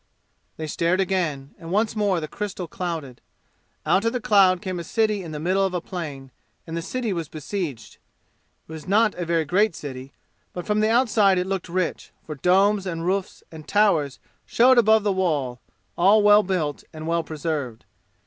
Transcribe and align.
They 0.57 0.65
stared 0.65 0.99
again, 0.99 1.53
and 1.59 1.69
once 1.69 1.95
more 1.95 2.19
the 2.19 2.27
crystal 2.27 2.67
clouded. 2.67 3.21
Out 3.85 4.03
of 4.03 4.13
the 4.13 4.19
cloud 4.19 4.59
came 4.59 4.79
a 4.79 4.83
city 4.83 5.21
in 5.21 5.31
the 5.31 5.39
middle 5.39 5.63
of 5.63 5.75
a 5.75 5.79
plain, 5.79 6.31
and 6.65 6.75
the 6.75 6.81
city 6.81 7.13
was 7.13 7.29
besieged. 7.29 7.99
It 8.67 8.71
was 8.73 8.87
not 8.87 9.13
a 9.13 9.27
very 9.27 9.45
great 9.45 9.75
city, 9.75 10.13
but 10.53 10.65
from 10.65 10.79
the 10.79 10.89
outside 10.89 11.37
it 11.37 11.45
looked 11.45 11.69
rich, 11.69 12.11
for 12.25 12.33
domes 12.33 12.87
and 12.87 13.05
roofs 13.05 13.43
and 13.51 13.67
towers 13.67 14.17
showed 14.43 14.79
above 14.79 15.03
the 15.03 15.11
wall, 15.13 15.61
all 15.95 16.23
well 16.23 16.41
built 16.41 16.83
and 16.91 17.05
well 17.05 17.23
preserved. 17.23 17.85